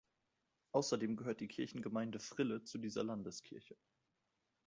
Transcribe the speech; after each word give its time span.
Außerdem 0.71 1.15
gehört 1.15 1.41
die 1.41 1.47
Kirchengemeinde 1.47 2.19
Frille 2.19 2.63
zu 2.63 2.79
dieser 2.79 3.03
Landeskirche. 3.03 3.77